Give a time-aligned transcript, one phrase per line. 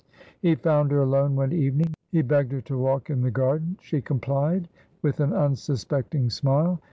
[0.41, 1.93] He found her alone one evening.
[2.11, 3.77] He begged her to walk in the garden.
[3.81, 4.67] She complied
[5.03, 6.79] with an unsuspecting smile.